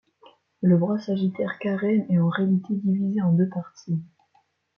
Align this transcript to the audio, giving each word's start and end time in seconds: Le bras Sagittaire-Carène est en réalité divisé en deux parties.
Le 0.63 0.79
bras 0.79 0.97
Sagittaire-Carène 0.97 2.07
est 2.09 2.17
en 2.17 2.27
réalité 2.29 2.73
divisé 2.73 3.21
en 3.21 3.33
deux 3.33 3.47
parties. 3.49 4.01